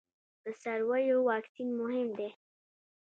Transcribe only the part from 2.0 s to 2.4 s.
دی